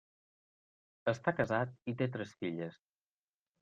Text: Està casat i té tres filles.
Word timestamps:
Està 1.13 1.35
casat 1.43 1.79
i 1.93 1.97
té 2.03 2.11
tres 2.19 2.37
filles. 2.43 2.85